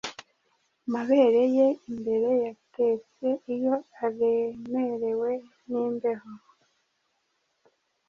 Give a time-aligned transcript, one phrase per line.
[0.85, 5.31] Amabere ye imbere yatetse iyo aremerewe
[5.69, 6.31] nimbeho